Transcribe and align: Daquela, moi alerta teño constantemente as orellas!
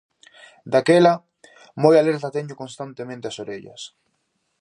Daquela, 0.73 1.13
moi 1.83 1.95
alerta 1.97 2.33
teño 2.35 2.53
constantemente 2.61 3.25
as 3.27 3.39
orellas! 3.43 3.81